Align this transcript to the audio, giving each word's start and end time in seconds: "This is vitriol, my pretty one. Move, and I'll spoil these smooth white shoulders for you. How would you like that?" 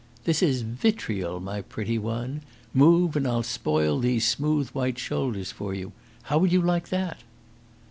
"This 0.23 0.41
is 0.41 0.63
vitriol, 0.63 1.39
my 1.39 1.61
pretty 1.61 1.99
one. 1.99 2.41
Move, 2.73 3.15
and 3.15 3.27
I'll 3.27 3.43
spoil 3.43 3.99
these 3.99 4.27
smooth 4.27 4.69
white 4.69 4.97
shoulders 4.97 5.51
for 5.51 5.75
you. 5.75 5.91
How 6.23 6.39
would 6.39 6.51
you 6.51 6.63
like 6.63 6.89
that?" 6.89 7.19